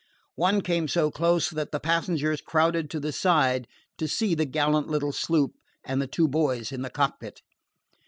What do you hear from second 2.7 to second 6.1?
to the side to see the gallant little sloop and the